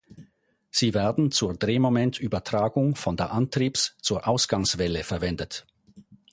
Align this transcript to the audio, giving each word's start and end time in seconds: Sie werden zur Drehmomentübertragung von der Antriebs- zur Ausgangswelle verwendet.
Sie 0.71 0.95
werden 0.95 1.29
zur 1.29 1.53
Drehmomentübertragung 1.53 2.95
von 2.95 3.17
der 3.17 3.31
Antriebs- 3.31 3.95
zur 4.01 4.27
Ausgangswelle 4.27 5.03
verwendet. 5.03 5.67